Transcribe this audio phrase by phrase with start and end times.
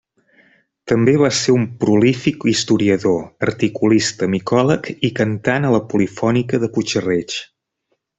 [0.91, 3.19] També va ser un prolífic historiador,
[3.49, 7.37] articulista, micòleg i cantant a la Polifònica de Puig-reig.